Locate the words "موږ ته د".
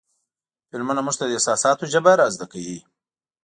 1.05-1.31